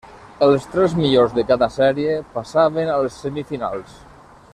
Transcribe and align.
Els 0.45 0.63
tres 0.75 0.95
millors 1.01 1.35
de 1.35 1.43
cada 1.51 1.67
sèrie 1.75 2.15
passaven 2.39 2.91
a 2.95 2.97
les 3.05 3.21
semifinals. 3.27 4.01